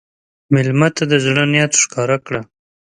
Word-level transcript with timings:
مېلمه 0.53 0.89
ته 0.95 1.03
د 1.11 1.13
زړه 1.25 1.43
نیت 1.51 1.73
ښکاره 1.81 2.17
کړه. 2.25 2.41